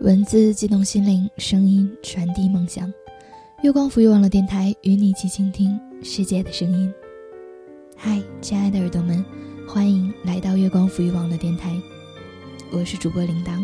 [0.00, 2.90] 文字激动心灵，声音传递梦想。
[3.62, 6.90] 月光浮育网络电台与你一起倾听世界的声音。
[7.94, 9.22] 嗨，亲爱的耳朵们，
[9.68, 11.78] 欢迎来到月光浮育网络电台，
[12.72, 13.62] 我是主播铃铛。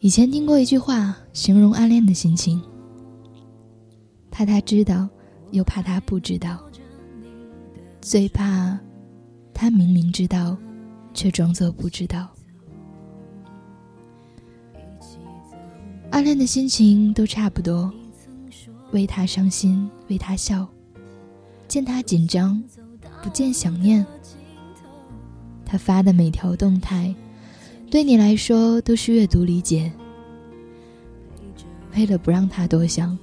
[0.00, 2.60] 以前听过一句话，形容暗恋的心情。
[4.36, 5.08] 怕他知道，
[5.52, 6.62] 又怕他不知道。
[8.02, 8.78] 最怕
[9.54, 10.54] 他明明知道，
[11.14, 12.28] 却装作不知道。
[16.10, 17.90] 暗恋的心情都差不多，
[18.90, 20.68] 为他伤心，为他笑，
[21.66, 22.62] 见他紧张，
[23.22, 24.04] 不见想念。
[25.64, 27.14] 他发的每条动态，
[27.90, 29.90] 对你来说都是阅读理解。
[31.94, 33.16] 为了不让他多想。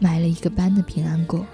[0.00, 1.46] 买了一个班的平安果，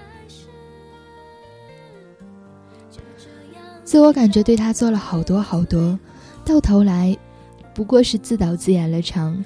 [3.84, 5.98] 自我感觉对他做了好多好多，
[6.44, 7.16] 到头来
[7.74, 9.44] 不过是自导自演了场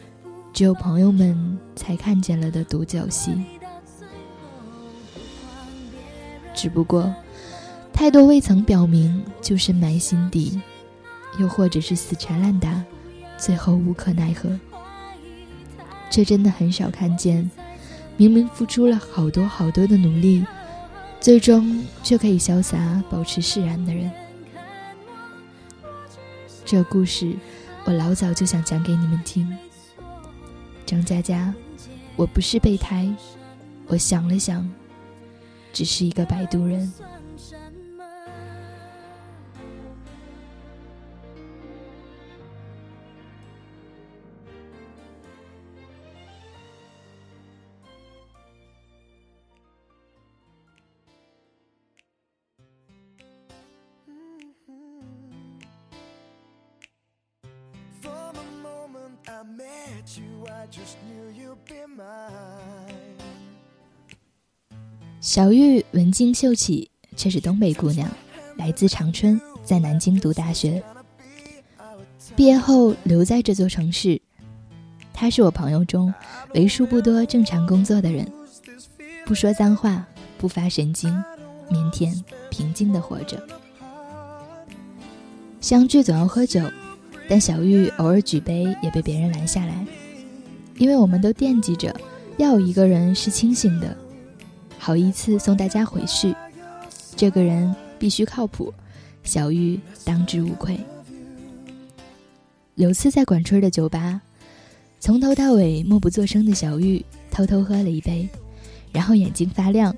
[0.52, 3.32] 只有朋友们才看见了的独角戏。
[6.54, 7.12] 只不过
[7.92, 10.60] 太多未曾表明就深埋心底，
[11.38, 12.84] 又或者是死缠烂打，
[13.38, 14.60] 最后无可奈何。
[16.10, 17.50] 这真的很少看见。
[18.20, 20.44] 明明付出了好多好多的努力，
[21.22, 24.10] 最终却可以潇洒保持释然的人。
[26.66, 27.34] 这故事，
[27.86, 29.56] 我老早就想讲给你们听。
[30.84, 31.54] 张嘉佳，
[32.14, 33.10] 我不是备胎，
[33.86, 34.70] 我想了想，
[35.72, 36.92] 只是一个摆渡人。
[65.20, 68.10] 小玉文静秀气，却是东北姑娘，
[68.56, 70.82] 来自长春，在南京读大学。
[72.34, 74.20] 毕业后留在这座城市。
[75.12, 76.12] 她是我朋友中
[76.54, 78.26] 为数不多正常工作的人，
[79.26, 80.06] 不说脏话，
[80.38, 81.12] 不发神经，
[81.70, 83.46] 腼腆平静的活着。
[85.60, 86.62] 相聚总要喝酒，
[87.28, 89.86] 但小玉偶尔举杯也被别人拦下来，
[90.80, 91.94] 因为我们都惦记着
[92.38, 93.94] 要有一个人是清醒的。
[94.78, 96.34] 好一次送大家回去，
[97.14, 98.72] 这个人必须靠谱，
[99.22, 100.80] 小玉当之无愧。
[102.76, 104.22] 有次在管春的酒吧，
[105.00, 108.26] 从头到尾默不作声的小玉偷偷喝了一杯，
[108.90, 109.94] 然后眼睛发亮，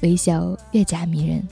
[0.00, 1.46] 微笑越加迷人。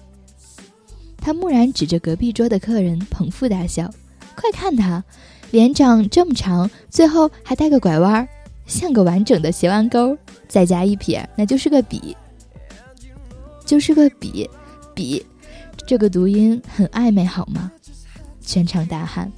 [1.18, 3.92] 他蓦然指着隔壁桌的客人捧腹大笑
[4.34, 5.04] ：“快看他，
[5.50, 8.26] 脸长这么长，最后还带个拐弯儿，
[8.70, 10.16] 像个完整的斜弯钩，
[10.47, 12.16] 再加一撇，那就是个笔。”
[13.66, 14.48] 就是个笔，
[14.94, 15.25] 笔，
[15.86, 17.70] 这个读音很暧昧，好吗？
[18.41, 19.30] 全场大喊。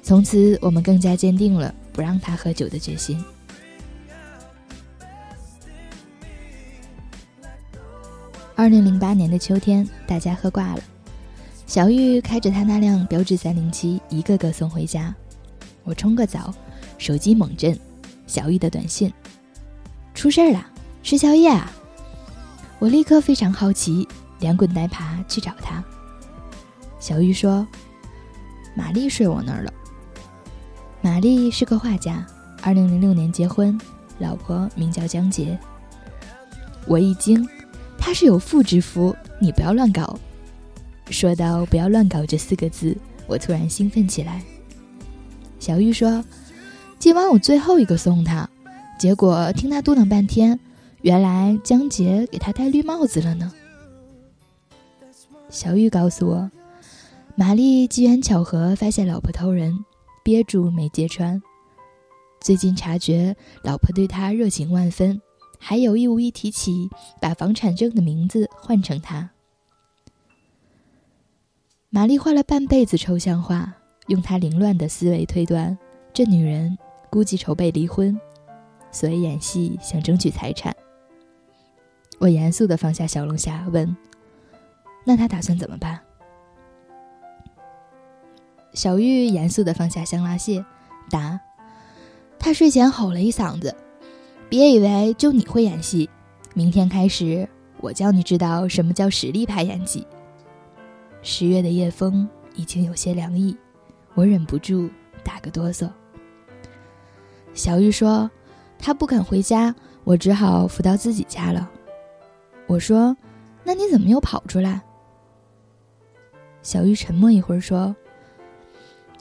[0.00, 3.22] 从此，我们更加坚定了不让他喝酒的决心。
[8.54, 10.80] 二零零八年的秋天，大家喝挂了，
[11.66, 15.12] 小玉开着他那辆标致三零七，一个个送回家。
[15.82, 16.54] 我冲个澡，
[16.96, 17.76] 手机猛震，
[18.28, 19.12] 小玉的短信：
[20.14, 20.64] 出事儿了，
[21.02, 21.72] 吃宵夜啊！
[22.78, 24.06] 我立刻非常好奇，
[24.38, 25.82] 连滚带爬去找他。
[27.00, 27.66] 小玉说
[28.76, 29.72] ：“玛丽睡我那儿了。”
[31.00, 32.24] 玛丽是个画家，
[32.62, 33.80] 二零零六年结婚，
[34.18, 35.58] 老婆名叫江洁。
[36.86, 37.48] 我一惊，
[37.96, 40.18] 他是有妇之夫，你不要乱搞。
[41.10, 42.96] 说到“不要乱搞”这四个字，
[43.26, 44.42] 我突然兴奋起来。
[45.58, 46.22] 小玉说
[46.98, 48.48] ：“今晚我最后一个送他，
[48.98, 50.58] 结果听他嘟囔半天。”
[51.02, 53.52] 原来江杰给他戴绿帽子了呢。
[55.48, 56.50] 小玉告诉我，
[57.36, 59.84] 玛丽机缘巧合发现老婆偷人，
[60.24, 61.40] 憋住没揭穿。
[62.40, 65.22] 最近察觉老婆对他热情万分，
[65.60, 66.90] 还有意无意提起
[67.20, 69.30] 把房产证的名字换成他。
[71.90, 73.72] 玛丽画了半辈子抽象画，
[74.08, 75.78] 用她凌乱的思维推断，
[76.12, 76.76] 这女人
[77.10, 78.18] 估计筹备离婚，
[78.90, 80.74] 所以演戏想争取财产。
[82.18, 83.96] 我严肃的放下小龙虾，问
[85.06, 86.00] ：“那他打算怎么办？”
[88.74, 90.64] 小玉严肃的放下香辣蟹，
[91.10, 91.40] 答
[92.38, 93.74] ：“他睡前吼了一嗓子，
[94.48, 96.08] 别以为就你会演戏，
[96.54, 97.48] 明天开始
[97.80, 100.06] 我教你知道什么叫实力派演技。
[101.22, 103.56] 十月的夜风已经有些凉意，
[104.14, 104.90] 我忍不住
[105.24, 105.88] 打个哆嗦。
[107.58, 108.30] 小玉说
[108.78, 109.74] ：“她不肯回家，
[110.04, 111.68] 我只好扶到自己家了。”
[112.68, 113.16] 我说
[113.64, 114.80] ：“那你怎么又跑出来？”
[116.62, 117.96] 小玉沉默一会儿说：“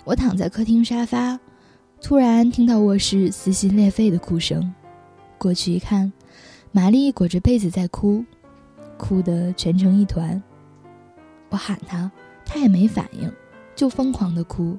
[0.06, 1.40] 我躺在客厅沙发，
[2.00, 4.72] 突然听到卧室撕心裂肺的哭声，
[5.40, 6.14] 过去一看，
[6.72, 8.24] 玛丽裹着被子在哭，
[9.00, 10.40] 哭得蜷成一团。
[11.50, 12.12] 我喊她，
[12.46, 13.34] 她也没反应，
[13.76, 14.78] 就疯狂的哭，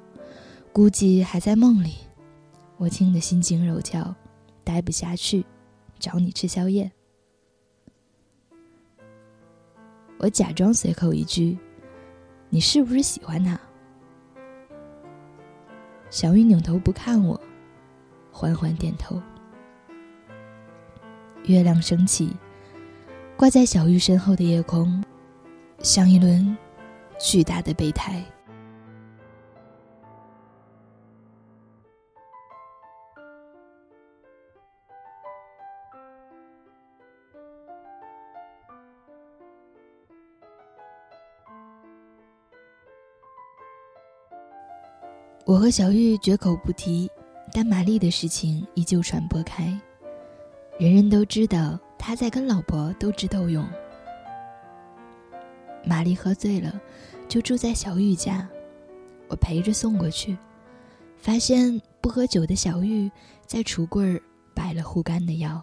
[0.72, 1.94] 估计还在梦里。
[2.78, 4.14] 我听得心惊肉跳，
[4.64, 5.44] 待不下去，
[5.98, 6.90] 找你吃宵夜。
[10.18, 11.58] 我假装随口一句。”
[12.50, 13.60] 你是不是喜欢他？
[16.08, 17.38] 小玉扭头不看我，
[18.32, 19.20] 缓缓点头。
[21.44, 22.34] 月亮升起，
[23.36, 25.04] 挂在小玉身后的夜空，
[25.80, 26.56] 像一轮
[27.20, 28.24] 巨大的备胎。
[45.48, 47.10] 我和小玉绝口不提，
[47.54, 49.64] 但玛丽的事情依旧传播开，
[50.78, 53.66] 人人都知道他在跟老婆斗智斗勇。
[55.86, 56.78] 玛丽喝醉了，
[57.30, 58.46] 就住在小玉家，
[59.28, 60.36] 我陪着送过去，
[61.16, 63.10] 发现不喝酒的小玉
[63.46, 64.20] 在橱柜儿
[64.54, 65.62] 摆了护肝的药。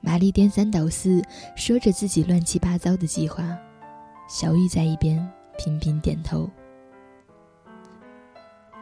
[0.00, 1.22] 玛丽颠三倒四
[1.54, 3.56] 说着自己乱七八糟的计划，
[4.28, 5.24] 小玉在一边。
[5.58, 6.48] 频频点头。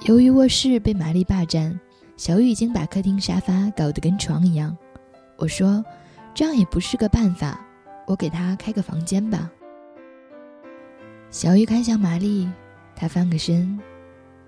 [0.06, 1.78] 由于卧室被玛丽霸占，
[2.16, 4.76] 小雨已经把客厅沙发搞得跟床一样。
[5.36, 5.84] 我说
[6.34, 7.60] ：“这样也不是个办法，
[8.06, 9.50] 我给她开个房间吧。”
[11.30, 12.48] 小雨看向玛丽，
[12.96, 13.78] 她翻个身，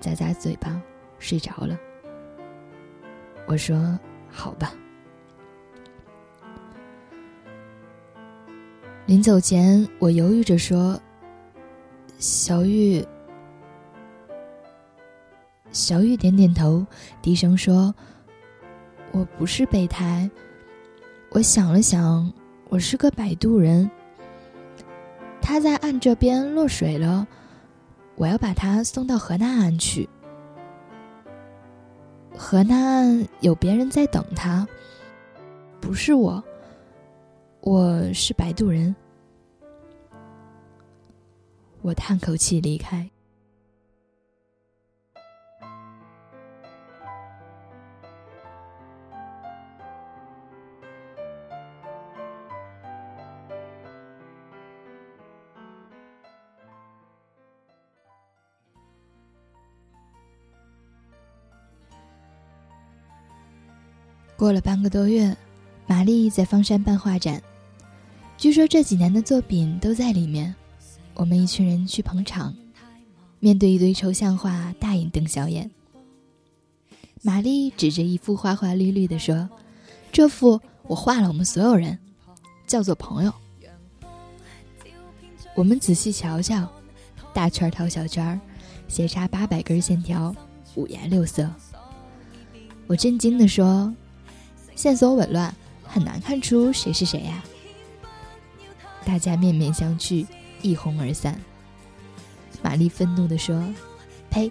[0.01, 0.81] 咂咂嘴巴，
[1.19, 1.79] 睡着了。
[3.47, 3.99] 我说
[4.31, 4.73] ：“好吧。”
[9.05, 10.99] 临走前，我犹豫着说。
[12.23, 13.05] 小玉，
[15.73, 16.87] 小玉点点头，
[17.21, 17.93] 低声说
[19.11, 20.31] ：“我不是备胎。
[21.31, 22.33] 我想了想，
[22.69, 23.91] 我是个摆渡人。
[25.41, 27.27] 他在岸这边落水了，
[28.15, 30.09] 我要把他送到河南岸去。
[32.39, 34.65] 河南岸有别人在等他，
[35.81, 36.41] 不是我，
[37.63, 38.95] 我是摆渡人。”
[41.83, 43.09] 我叹口气离开。
[64.37, 65.37] 过了半个多月，
[65.87, 67.41] 玛丽在方山办画展，
[68.37, 70.53] 据说这几年的作品都在里面。
[71.15, 72.55] 我们一群人去捧场，
[73.39, 75.71] 面对一堆抽象画，大眼瞪小眼。
[77.23, 79.49] 玛丽指着一幅花花绿绿的说
[80.11, 81.99] ：“这幅我画了，我们所有人，
[82.67, 83.33] 叫做朋友。”
[85.55, 86.67] 我们仔细瞧瞧，
[87.33, 88.41] 大圈套小圈，
[88.89, 90.35] 斜插八百根线条，
[90.75, 91.49] 五颜六色。
[92.89, 93.95] 我震惊地说
[94.75, 97.45] ：“线索紊乱，很难看出谁是谁呀。”
[99.05, 100.27] 大家面面相觑。
[100.63, 101.39] 一哄而散。
[102.63, 103.63] 玛丽愤怒地说
[104.31, 104.51] ：“呸！”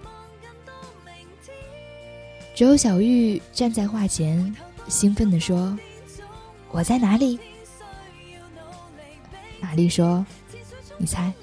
[2.54, 4.54] 只有小玉站在画前，
[4.88, 5.78] 兴奋地说
[6.70, 7.40] ：“我在哪里？”
[9.62, 10.26] 玛丽说
[11.00, 11.34] ：“你猜。”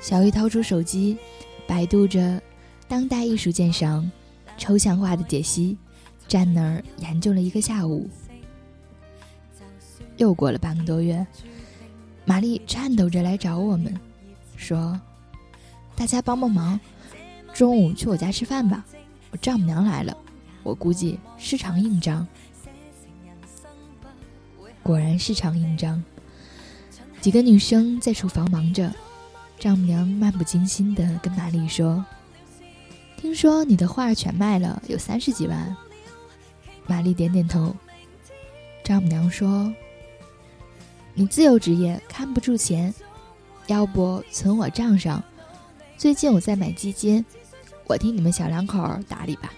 [0.00, 1.18] 小玉掏出手机，
[1.66, 2.40] 百度着
[2.88, 4.10] “当代艺术鉴赏
[4.56, 5.76] ”“抽象画的解析”，
[6.26, 8.08] 站那儿研究了一个下午。
[10.16, 11.24] 又过了半个多月。
[12.30, 13.92] 玛丽颤抖着来找我们，
[14.56, 15.00] 说
[15.96, 16.78] ：“大家帮帮忙，
[17.52, 18.86] 中午去我家吃饭吧。
[19.32, 20.16] 我丈母娘来了，
[20.62, 22.24] 我估计是场硬仗。”
[24.80, 26.00] 果然是场硬仗。
[27.20, 28.94] 几个女生在厨房忙着，
[29.58, 32.04] 丈母娘漫不经心地跟玛丽说
[33.18, 35.76] ：“听说你的画全卖了，有三十几万。”
[36.86, 37.74] 玛丽点点头。
[38.84, 39.74] 丈母娘说。
[41.20, 42.94] 你自由职业看不住钱，
[43.66, 45.22] 要不存我账上？
[45.98, 47.22] 最近我在买基金，
[47.86, 49.52] 我替你们小两口打理吧。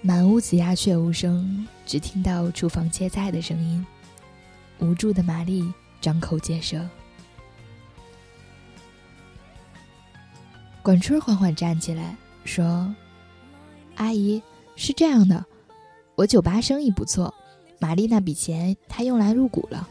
[0.00, 3.86] 满屋子鸦雀无声，只听到厨房切菜的声音。
[4.78, 6.88] 无助的玛丽张口结舌。
[10.82, 12.16] 管春缓缓站起来
[12.46, 12.90] 说
[13.96, 14.42] ：“阿姨，
[14.74, 15.44] 是这样的，
[16.14, 17.34] 我酒吧生意不错，
[17.78, 19.88] 玛丽那笔钱她用来入股了。”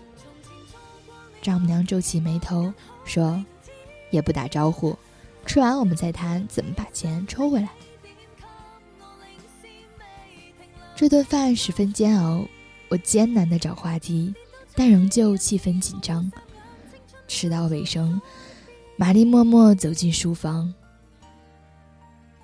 [1.41, 2.73] 丈母娘皱起眉头
[3.03, 3.43] 说
[4.11, 4.97] ：“也不打招呼，
[5.45, 7.69] 吃完我们再谈怎么把钱抽回来。”
[10.95, 12.45] 这顿饭十分煎熬，
[12.87, 14.33] 我艰难的找话题，
[14.75, 16.31] 但仍旧气氛紧张。
[17.27, 18.21] 吃到尾声，
[18.95, 20.73] 玛丽默默走进书房。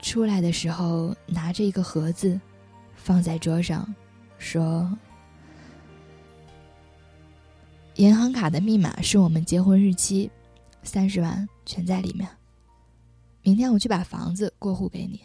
[0.02, 2.40] 出来的时候，拿着一个盒子，
[2.96, 3.94] 放在桌上，
[4.40, 4.92] 说
[8.00, 10.32] ：“银行卡的密码是我们结婚日期，
[10.84, 12.26] 三十万全在里面。
[13.42, 15.22] 明天我去把房子过户给你。”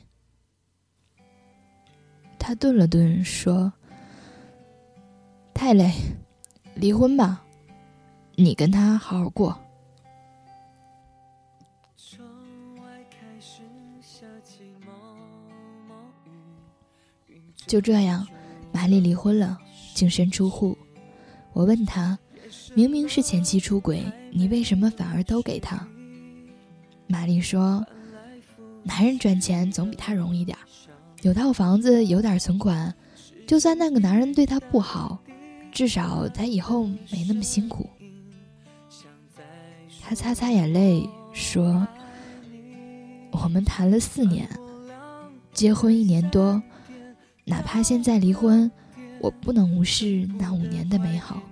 [2.37, 3.73] 他顿了顿，说
[5.55, 5.95] ：“太累，
[6.75, 7.45] 离婚吧，
[8.35, 9.57] 你跟他好好过。”
[17.69, 18.27] 就这样，
[18.73, 19.57] 玛丽离婚了，
[19.95, 20.77] 净身出户。
[21.53, 22.19] 我问他
[22.75, 25.87] ：“明明是前妻出轨，你为什么反而都给他？”
[27.07, 27.85] 玛丽说
[28.83, 30.57] ：“男人赚钱总比他容易点
[31.23, 32.93] 有套房子，有点存款，
[33.47, 35.19] 就算那个男人对她不好，
[35.71, 37.89] 至少她以后没那么辛苦。”
[40.03, 41.87] 他擦擦眼泪说
[43.33, 44.49] ：“我们谈了四年，
[45.53, 46.63] 结婚一年多。”
[47.47, 48.71] 哪怕现在离婚，
[49.21, 51.43] 我不能无视那五年的美好。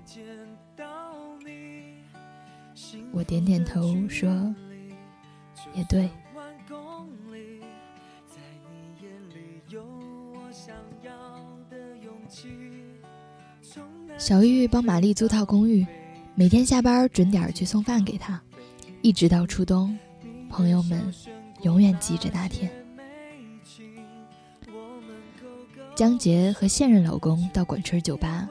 [3.12, 4.54] 我点点头说
[5.74, 6.08] ：“也对。”
[14.18, 15.86] 小玉帮玛丽租套公寓，
[16.34, 18.40] 每天下班准点去送饭给她，
[19.02, 19.96] 一直到初冬。
[20.48, 21.12] 朋友们
[21.62, 22.70] 永远记着那天。
[25.94, 28.48] 江杰和现任老公到管春酒吧，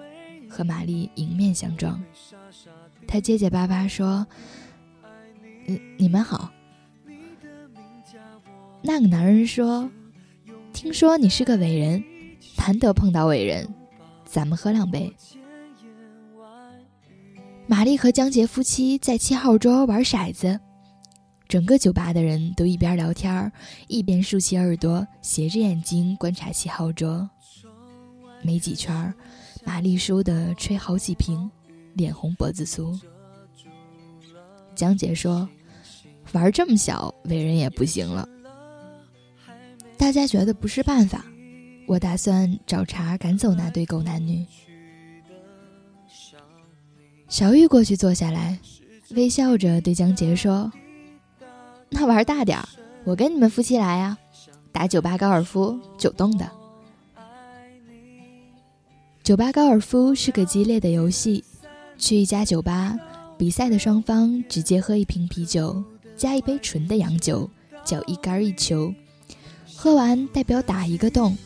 [0.50, 2.02] 和玛丽迎面相撞。
[3.12, 4.26] 他结结巴巴说
[5.68, 6.50] ：“嗯，你们好。”
[8.82, 9.92] 那个男人说
[10.72, 12.02] ：“听说你是个伟人，
[12.58, 13.68] 难得碰到伟人，
[14.24, 15.14] 咱们喝两杯。”
[17.68, 20.58] 玛丽和江杰夫妻在七号桌玩骰子，
[21.50, 23.52] 整个酒吧的人都一边聊天
[23.90, 27.30] 一边竖起耳朵，斜着眼睛观察七号桌。
[28.42, 29.14] 没几圈
[29.66, 31.52] 玛丽输的吹好几瓶，
[31.94, 32.98] 脸红脖子粗。
[34.76, 35.48] 江姐说
[36.34, 38.28] ：“玩这么小，为人也不行了。”
[39.98, 41.24] 大家觉得不是办法，
[41.88, 44.46] 我打算找茬赶走那对狗男女。
[47.30, 48.58] 小玉过去坐下来，
[49.12, 50.72] 微笑着对江杰说
[51.90, 52.68] ：“那玩大点儿，
[53.04, 54.18] 我跟你们夫妻来啊，
[54.72, 56.50] 打酒吧高尔夫，九洞的。”
[59.22, 61.44] 酒吧高尔夫是个激烈的游戏。
[62.02, 62.98] 去一家酒吧，
[63.38, 65.82] 比赛的双方直接喝一瓶啤酒
[66.18, 67.48] 加一杯纯的洋酒，
[67.86, 68.92] 叫一杆一球。
[69.78, 71.38] 喝完代表打一个洞，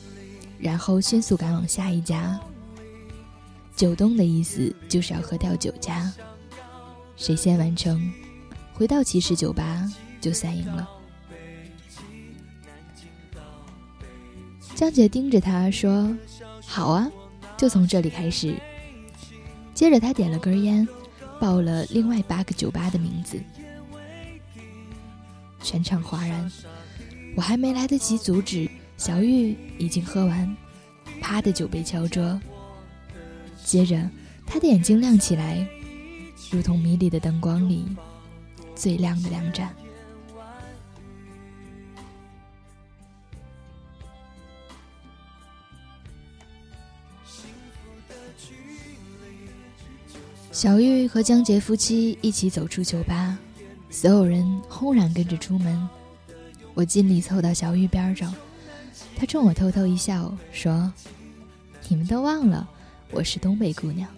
[0.58, 2.40] 然后迅速赶往下一家。
[3.76, 6.10] 九洞的意思就是要喝掉九家，
[7.18, 8.10] 谁先完成，
[8.74, 9.86] 回到起始酒吧
[10.22, 10.90] 就算赢了。
[14.74, 16.16] 江姐盯着他说
[16.66, 17.12] ：“好啊。”
[17.58, 18.56] 就从这里开始。
[19.76, 20.88] 接着，他点了根烟，
[21.40, 23.38] 报了另外八个酒吧的名字。
[25.62, 26.50] 全场哗然，
[27.36, 30.56] 我还没来得及阻止，小玉已经喝完，
[31.20, 32.40] 啪的酒杯敲桌。
[33.66, 34.10] 接着，
[34.46, 35.68] 他的眼睛亮起来，
[36.50, 37.86] 如同迷离的灯光里
[38.76, 39.76] 最亮的两盏。
[50.66, 53.38] 小玉和江杰夫妻一起走出酒吧，
[53.92, 55.88] 所有人轰然跟着出门。
[56.74, 58.34] 我尽力凑到小玉边上，
[59.16, 60.92] 她冲我偷偷一笑，说
[61.88, 62.68] ：“你们都忘了，
[63.12, 64.10] 我是东北姑娘。”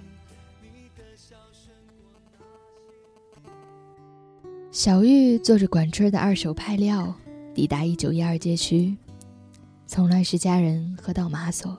[4.72, 7.14] 小玉坐着管春的二手派料，
[7.54, 8.96] 抵达一九一二街区，
[9.86, 11.78] 从乱世佳人喝到马索。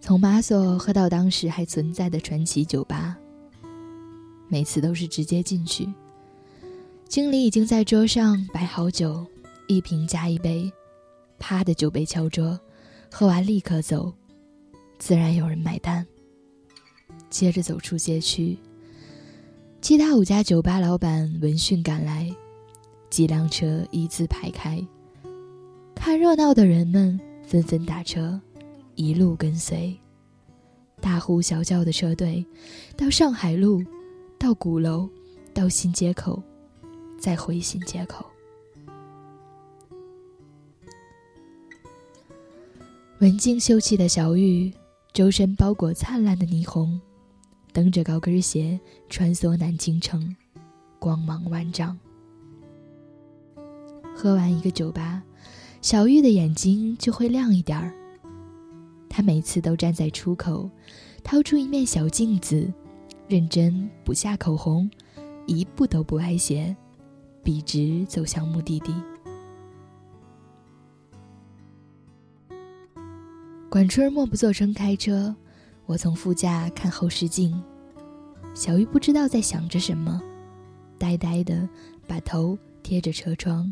[0.00, 3.17] 从马索喝到当时还存在的传奇酒吧，
[4.48, 5.88] 每次都是直接进去。
[7.06, 9.26] 经理已经在桌上摆好酒，
[9.66, 10.70] 一瓶加一杯，
[11.38, 12.58] 啪的酒杯敲桌，
[13.10, 14.12] 喝完立刻走，
[14.98, 16.06] 自然有人买单。
[17.30, 18.58] 接着走出街区，
[19.80, 22.30] 其他五家酒吧老板闻讯赶来，
[23.10, 24.82] 几辆车一字排开。
[25.94, 28.40] 看热闹的人们纷纷打车，
[28.94, 29.98] 一路跟随，
[31.00, 32.44] 大呼小叫的车队，
[32.96, 33.82] 到上海路，
[34.38, 35.10] 到鼓楼，
[35.52, 36.40] 到新街口，
[37.18, 38.24] 再回新街口。
[43.18, 44.72] 文静秀气的小玉，
[45.12, 47.00] 周身包裹灿烂的霓虹，
[47.72, 48.78] 蹬着高跟鞋
[49.08, 50.36] 穿梭南京城，
[51.00, 51.98] 光芒万丈。
[54.14, 55.20] 喝完一个酒吧，
[55.82, 57.92] 小玉的眼睛就会亮一点儿。
[59.08, 60.70] 她每次都站在出口，
[61.24, 62.72] 掏出一面小镜子，
[63.28, 64.90] 认真补下口红，
[65.46, 66.74] 一步都不歪斜，
[67.42, 68.94] 笔直走向目的地。
[73.68, 75.34] 管春默不作声开车，
[75.84, 77.62] 我从副驾看后视镜，
[78.54, 80.20] 小玉不知道在想着什么，
[80.98, 81.68] 呆呆的
[82.06, 83.70] 把头贴着车窗，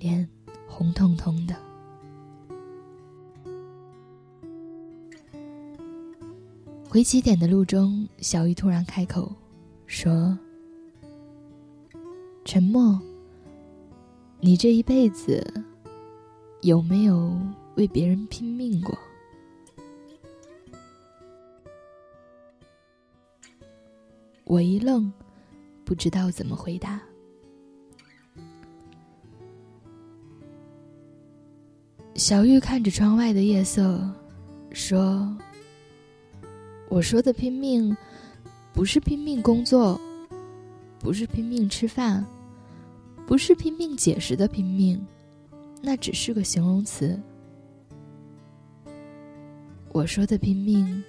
[0.00, 0.28] 脸
[0.66, 1.54] 红彤彤的。
[6.94, 9.34] 回起点的路中，小玉突然开口
[9.84, 10.38] 说
[12.46, 12.96] ：“沉默，
[14.38, 15.44] 你这一辈子
[16.62, 17.36] 有没有？”
[17.74, 18.96] 为别人拼命过，
[24.44, 25.12] 我一愣，
[25.84, 27.02] 不知道怎么回答。
[32.14, 34.08] 小玉看着窗外的夜色，
[34.72, 35.36] 说
[36.94, 37.96] ：“我说的拼命，
[38.72, 40.00] 不是拼命工作，
[41.00, 42.24] 不是拼命吃饭，
[43.26, 45.04] 不是拼命解释的拼命，
[45.82, 47.20] 那只是个形容词。”
[49.90, 51.02] 我说的拼命，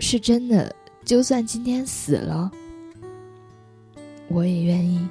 [0.00, 0.74] 是真的。
[1.04, 2.50] 就算今天死了，
[4.26, 5.08] 我也愿意。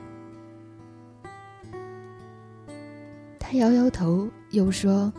[3.40, 5.14] 他摇摇头，又说：“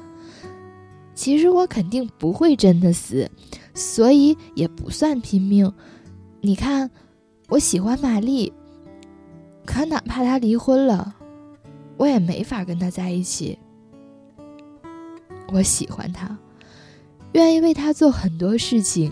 [1.17, 3.31] 其实我肯定不会真的死，
[3.75, 5.73] 所以也不算拼命。
[6.41, 6.91] 你看，
[7.49, 8.53] 我喜欢玛丽，
[9.65, 11.15] 可哪怕她离婚了，
[11.97, 13.59] 我也没法跟她在一起。
[15.53, 16.39] 我喜欢她。”
[17.33, 19.11] 愿意为他做很多事情。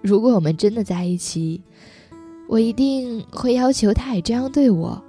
[0.00, 1.60] 如果我们真的在一起，
[2.48, 5.02] 我一定会要求他也这样对我。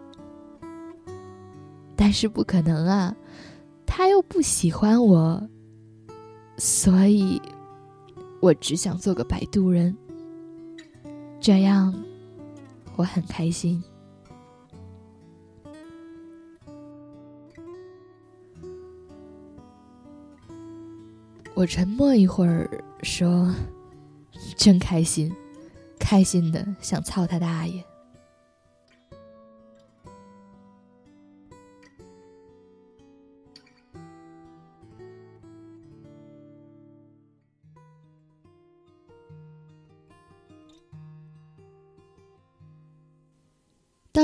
[1.96, 3.16] 但是不可能啊，
[3.86, 5.48] 他又不喜欢我，
[6.58, 7.40] 所以，
[8.42, 9.96] 我只想做个摆渡人。
[11.40, 11.94] 这样，
[12.98, 13.82] 我很开心。
[21.54, 22.68] 我沉默一会儿，
[23.04, 23.54] 说
[24.58, 25.32] ：“真开心，
[26.00, 27.84] 开心的想操他大爷。”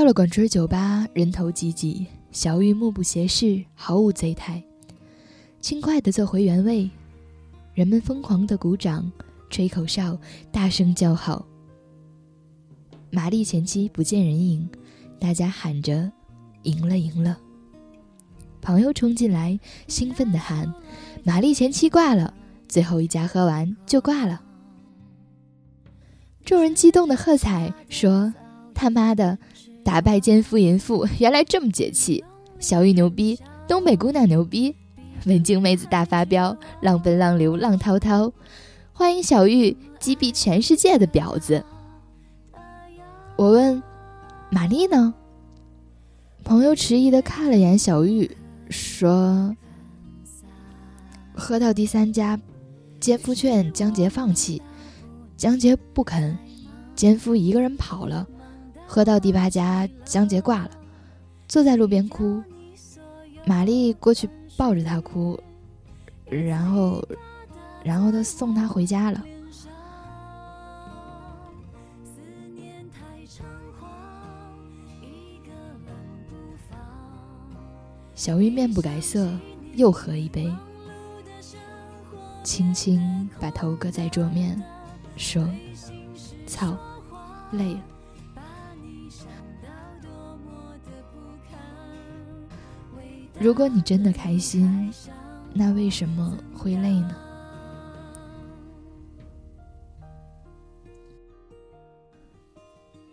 [0.08, 4.64] 了管春酒吧，人头济济，小玉目不斜视，毫无醉态，
[5.60, 6.88] 轻快地坐回原位。
[7.74, 9.12] 人们疯狂地鼓掌、
[9.50, 10.18] 吹口哨、
[10.50, 11.44] 大声叫好。
[13.10, 14.66] 玛丽前妻不见人影，
[15.20, 16.10] 大家喊着
[16.64, 17.38] ：“赢了，赢了！”
[18.62, 20.72] 朋友冲进来，兴奋地喊
[21.22, 22.32] ：“玛丽前妻挂了，
[22.66, 24.40] 最后一家喝完就挂了。”
[26.46, 28.32] 众人激动的喝彩，说
[28.72, 29.38] ：“他妈的，
[29.88, 32.22] 打败奸夫淫妇， 原来这么解气！
[32.58, 34.76] 小玉牛逼，东北姑娘牛逼！”
[35.24, 38.30] 文静妹子大发飙，浪奔浪流浪滔滔，
[38.92, 41.64] 欢迎小玉击毙全世界的婊子。
[43.36, 43.82] 我问
[44.50, 45.14] 玛丽呢？
[46.44, 48.30] 朋友迟疑的看了眼小玉，
[48.68, 49.56] 说
[51.32, 52.38] ：“喝到第三家，
[53.00, 54.60] 奸夫劝江杰放弃，
[55.34, 56.36] 江杰不肯，
[56.94, 58.28] 奸夫一个人跑了。
[58.88, 60.70] 喝到第八家，江杰挂了，
[61.46, 62.42] 坐在路边哭。
[63.46, 65.38] 玛丽过去。”抱着他哭，
[66.28, 67.00] 然后，
[67.84, 69.22] 然后他送他回家了。
[78.16, 79.30] 小玉面不改色，
[79.76, 80.52] 又喝一杯，
[82.42, 84.60] 轻轻把头搁在桌面，
[85.16, 85.48] 说
[86.48, 86.76] ：“操，
[87.52, 87.80] 累了。”
[93.40, 94.92] 如果你真的开心，
[95.54, 97.14] 那为什么会累呢？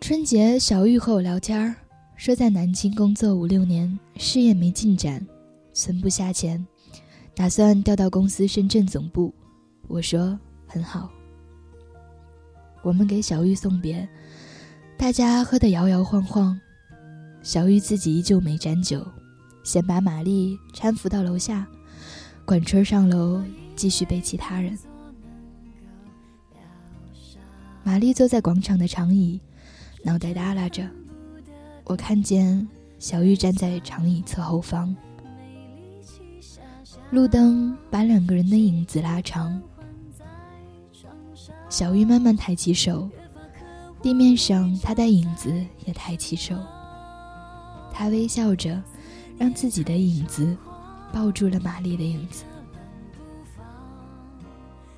[0.00, 1.76] 春节，小玉和我聊天儿，
[2.16, 5.24] 说在南京工作五六年，事业没进展，
[5.72, 6.64] 存不下钱，
[7.34, 9.32] 打算调到公司深圳总部。
[9.86, 10.36] 我说
[10.66, 11.08] 很好。
[12.82, 14.08] 我们给小玉送别，
[14.96, 16.60] 大家喝得摇摇晃晃，
[17.42, 19.04] 小玉自己依旧没沾酒，
[19.66, 21.66] 先把玛丽搀扶到楼下，
[22.44, 23.42] 管春上楼
[23.74, 24.78] 继续背其他人。
[27.82, 29.40] 玛丽坐在广场的长椅。
[30.04, 30.88] 脑袋耷拉着，
[31.82, 32.64] 我看见
[33.00, 34.94] 小玉站在长椅侧后方，
[37.10, 39.60] 路灯把两个人的影子拉长。
[41.68, 43.10] 小玉慢慢抬起手，
[44.00, 45.52] 地面上她的影子
[45.84, 46.54] 也抬起手。
[47.92, 48.80] 她微笑着，
[49.38, 50.56] 让自己的影子
[51.12, 52.44] 抱住了玛丽的影子。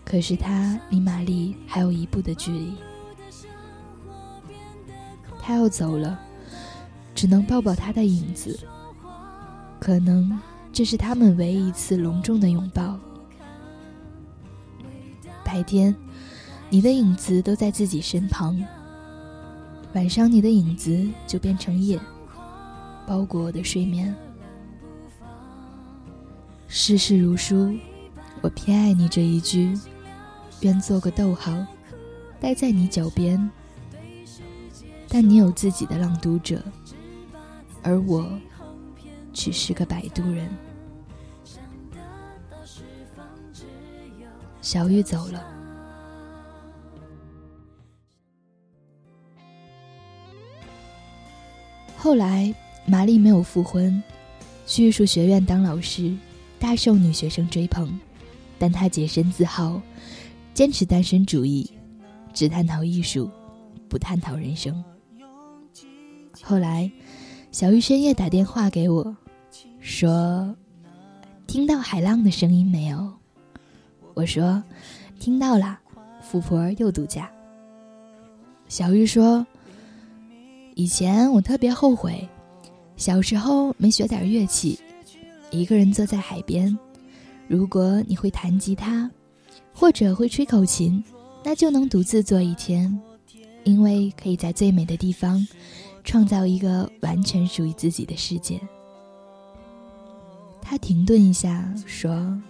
[0.05, 2.75] 可是他离玛丽还有一步的距离。
[5.41, 6.19] 他要走了，
[7.15, 8.59] 只能抱抱他的影子。
[9.81, 10.39] 可能
[10.73, 12.99] 这是他们唯一一次隆重的拥抱。
[15.45, 15.95] 白天，
[16.69, 18.55] 你的影子都在自己身旁；
[19.95, 21.99] 晚上，你的影子就变成夜，
[23.07, 24.15] 包裹我的睡眠。
[26.71, 27.75] 世事如书，
[28.43, 29.73] 我偏爱你这一句，
[30.61, 31.51] 愿做个逗号，
[32.39, 33.51] 待在你脚边。
[35.09, 36.63] 但你有自己的朗读者，
[37.83, 38.31] 而我
[39.33, 40.47] 只是个摆渡人。
[44.61, 45.43] 小玉走了，
[51.97, 52.55] 后来
[52.85, 54.03] 玛丽没有复婚，
[54.67, 56.15] 去艺术学院当老师，
[56.61, 57.89] 大受女学生追捧，
[58.59, 59.81] 但她洁身自好，
[60.55, 61.71] 坚持单身主义，
[62.35, 63.31] 只探讨艺术，
[63.89, 64.83] 不探讨人生。
[66.43, 66.91] 后来，
[67.53, 69.17] 小玉深夜打电话给我，
[69.81, 70.55] 说
[71.47, 73.13] ：“听到海浪的声音没有？”
[74.15, 74.63] 我说
[75.19, 75.79] ：“听到了。”
[76.21, 77.31] 富婆又度假。
[78.69, 79.47] 小玉说
[80.77, 82.29] ：“以前我特别后悔，
[82.97, 84.79] 小时候没学点乐器，
[85.51, 86.77] 一个人坐在海边。
[87.47, 89.11] 如果你会弹吉他，
[89.73, 91.03] 或者会吹口琴，
[91.45, 93.01] 那就能独自坐一天，
[93.65, 95.47] 因为可以在最美的地方。”
[96.05, 98.59] 创造一个完全属于自己的世界。
[100.63, 102.41] 他停顿一下，说：“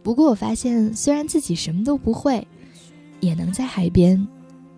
[0.00, 2.46] 不过我发现，虽然自己什么都不会，
[3.18, 4.24] 也能在海边，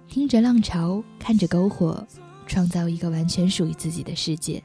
[0.08, 2.02] 听着浪潮，看着篝火，
[2.46, 4.62] 创造一个完全属于自己的世界。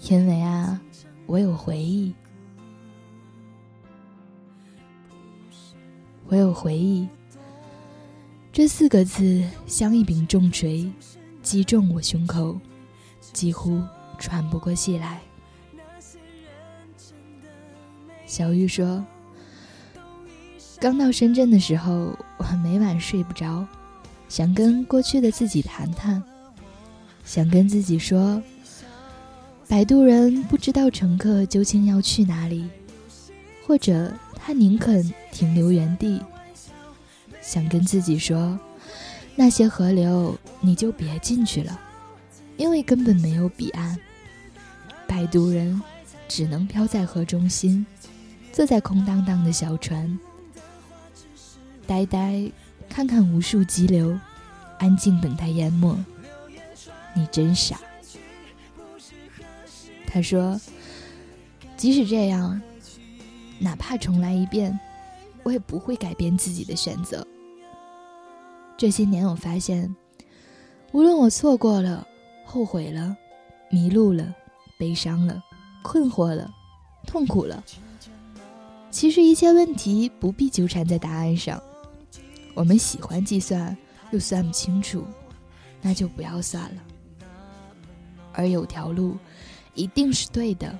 [0.00, 0.80] 因为啊，
[1.26, 2.14] 我有回忆，
[6.28, 7.08] 我有回忆。”
[8.52, 10.90] 这四个字像一柄重锤，
[11.42, 12.58] 击中我胸口，
[13.20, 13.82] 几乎
[14.18, 15.20] 喘不过气来。
[18.26, 19.04] 小玉说
[20.80, 23.66] ：“刚到深圳的时候，我每晚睡不着，
[24.28, 26.22] 想跟过去的自己谈谈，
[27.24, 28.42] 想跟自己说，
[29.68, 32.66] 摆渡人不知道乘客究竟要去哪里，
[33.66, 36.20] 或者他宁肯停留原地。”
[37.42, 38.58] 想跟自己说，
[39.36, 41.78] 那些河流你就别进去了，
[42.56, 43.96] 因为根本没有彼岸。
[45.06, 45.80] 摆渡人
[46.28, 47.84] 只能漂在河中心，
[48.52, 50.18] 坐在空荡荡的小船，
[51.86, 52.50] 呆呆
[52.88, 54.18] 看看无数激流，
[54.78, 55.96] 安静等待淹没。
[57.14, 57.78] 你真傻。
[60.10, 60.58] 他说，
[61.76, 62.60] 即使这样，
[63.58, 64.78] 哪怕重来一遍，
[65.42, 67.26] 我也不会改变自己的选择。
[68.76, 69.94] 这些年，我发现，
[70.92, 72.06] 无论我错过了、
[72.46, 73.14] 后悔了、
[73.70, 74.34] 迷路了、
[74.78, 75.42] 悲伤了、
[75.82, 76.50] 困惑了、
[77.06, 77.62] 痛苦了，
[78.90, 81.62] 其实一切问题不必纠缠在答案上。
[82.54, 83.76] 我们喜欢计算，
[84.10, 85.04] 又算不清楚，
[85.82, 86.82] 那就不要算了。
[88.32, 89.16] 而有条路，
[89.78, 90.76] 一定是对的，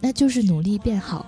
[0.00, 1.24] 那就是努力变好，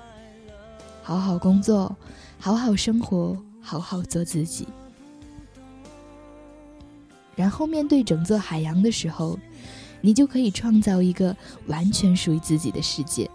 [1.04, 1.96] 好好工作，
[2.36, 4.66] 好好生活，好好做自己。
[7.36, 9.38] 然后面对整座海洋的时候，
[10.00, 11.36] 你就可以创造一个
[11.68, 13.30] 完全属于自己的世界。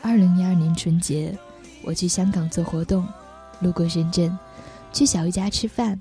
[0.00, 1.36] 二零一二年春节，
[1.82, 3.04] 我去香港做活动，
[3.60, 4.38] 路过深圳，
[4.92, 6.00] 去小玉家吃饭。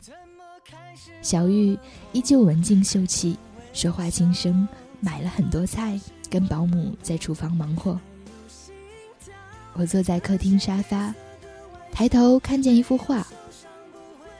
[1.24, 1.76] 小玉
[2.14, 3.36] 依旧文静秀气，
[3.74, 4.68] 说话轻声，
[5.00, 8.00] 买了很多菜，跟保姆在厨房忙活。
[9.74, 11.14] 我坐在客厅沙发，
[11.92, 13.26] 抬头看见一幅画，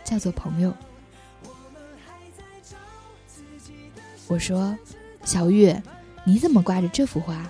[0.04, 0.70] 叫做《朋友》。
[4.28, 4.78] 我说
[5.24, 5.74] ：“小玉，
[6.26, 7.50] 你怎么挂着这幅画？”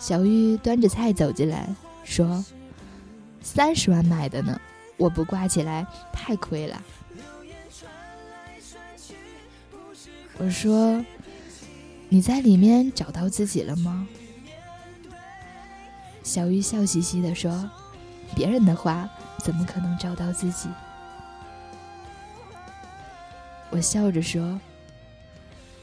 [0.00, 1.68] 小玉端着菜走进来，
[2.02, 2.42] 说
[3.42, 4.58] ：“三十万买的呢，
[4.96, 6.82] 我不挂起来太亏了。”
[10.38, 11.04] 我说
[12.08, 14.06] ：“你在里面找到自己了吗？”
[16.22, 17.68] 小玉笑嘻嘻地说
[18.36, 20.68] ：“别人的话怎么可能找到自己？”
[23.70, 24.58] 我笑着说：“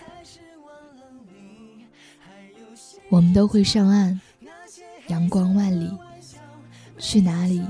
[3.09, 4.21] 我们都会上岸，
[5.07, 5.91] 阳光万里，
[6.97, 7.61] 去哪里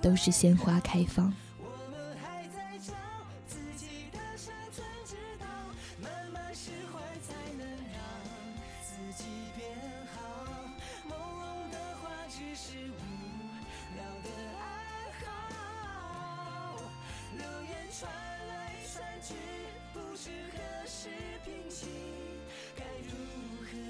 [0.00, 1.32] 都是鲜花开放。”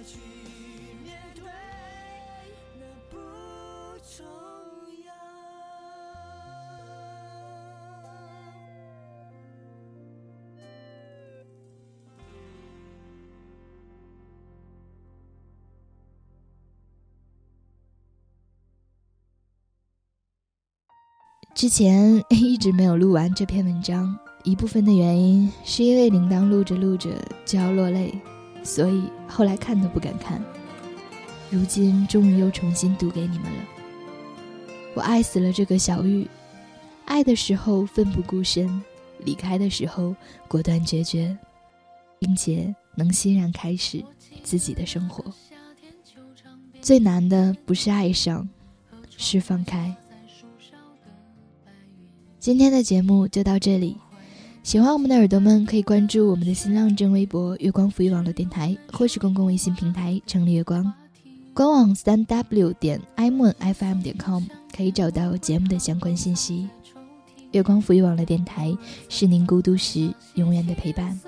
[0.06, 0.20] 去
[1.02, 1.42] 面对，
[2.78, 3.18] 那不
[3.98, 4.24] 重
[21.56, 24.14] 之前一直没有录完这篇文章，
[24.44, 27.08] 一部分的原因是因为铃铛录着录着
[27.46, 28.12] 就要落泪，
[28.62, 30.38] 所以后来看都不敢看。
[31.48, 33.64] 如今终于又重新读给你们了。
[34.92, 36.28] 我爱死了这个小玉，
[37.06, 38.82] 爱的时候奋不顾身，
[39.24, 40.14] 离开的时候
[40.48, 41.34] 果断决绝，
[42.18, 44.04] 并且能欣然开始
[44.42, 45.24] 自己的生活。
[46.82, 48.46] 最难的不是爱上，
[49.16, 49.96] 是放开。
[52.46, 53.96] 今天的节目就到这里，
[54.62, 60.92] 喜欢我们的耳朵们可以关注我们的新浪正微博“月光浮语网络电台”或是公共微信平台“城里月光”，
[61.52, 66.68] 官网三 w 点 i'mon fm 点 com 可以找到节目的相关信息。
[67.50, 68.72] 月光浮语网络电台
[69.08, 71.20] 是您孤独时永远的陪伴，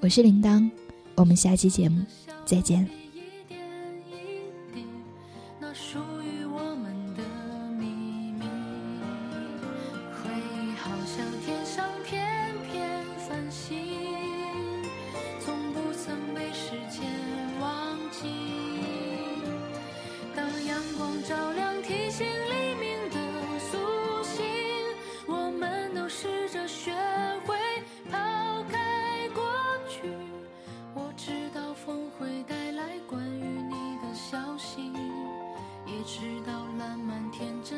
[0.00, 0.70] 我是铃铛，
[1.14, 2.02] 我们下期节目
[2.44, 3.03] 再见。
[36.06, 37.73] 直到烂漫天真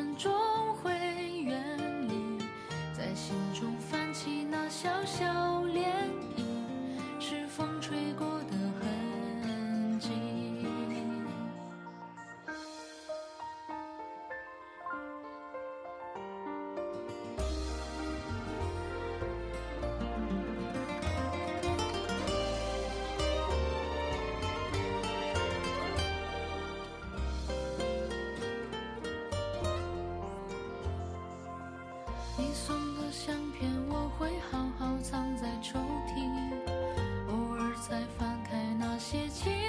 [33.59, 36.29] 片我会好好藏在抽屉，
[37.27, 39.66] 偶尔再翻开那些情。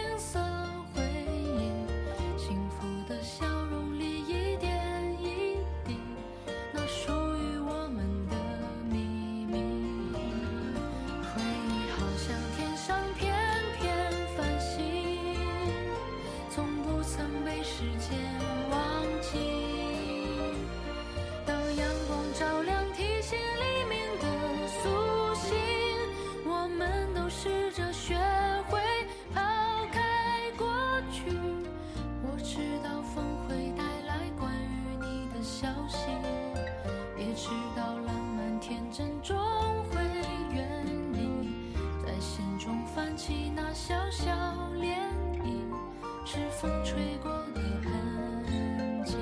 [46.61, 49.15] 风吹过的痕迹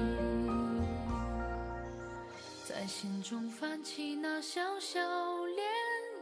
[2.65, 5.61] 在心中泛起那小小涟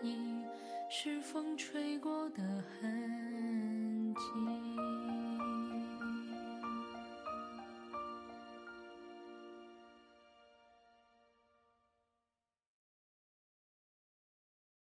[0.03, 0.44] 漪
[0.90, 2.42] 是风吹过的